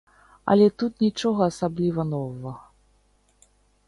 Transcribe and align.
Але 0.51 0.69
тут 0.83 1.03
нічога 1.05 1.41
асабліва 1.53 2.05
новага. 2.13 2.57